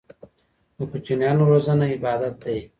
د 0.77 0.79
کوچنيانو 0.91 1.43
روزنه 1.51 1.85
عبادت 1.95 2.35
دی. 2.43 2.57